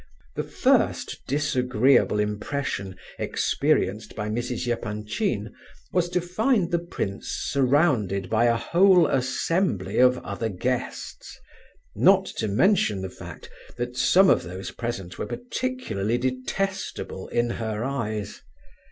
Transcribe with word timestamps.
The 0.35 0.41
first 0.41 1.19
disagreeable 1.27 2.19
impression 2.19 2.95
experienced 3.19 4.15
by 4.15 4.29
Mrs. 4.29 4.67
Epanchin 4.67 5.53
was 5.93 6.09
to 6.09 6.19
find 6.19 6.71
the 6.71 6.79
prince 6.79 7.27
surrounded 7.27 8.27
by 8.27 8.45
a 8.45 8.55
whole 8.55 9.05
assembly 9.05 9.99
of 9.99 10.17
other 10.25 10.49
guests—not 10.49 12.25
to 12.37 12.47
mention 12.47 13.03
the 13.03 13.11
fact 13.11 13.51
that 13.77 13.95
some 13.95 14.31
of 14.31 14.41
those 14.41 14.71
present 14.71 15.19
were 15.19 15.27
particularly 15.27 16.17
detestable 16.17 17.27
in 17.27 17.51
her 17.51 17.83
eyes. 17.85 18.41